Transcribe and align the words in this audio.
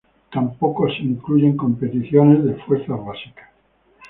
Tampoco 0.31 0.87
se 0.89 1.03
incluyen 1.03 1.55
competiciones 1.55 2.43
de 2.43 2.55
fuerzas 2.63 3.05
básicas. 3.05 3.49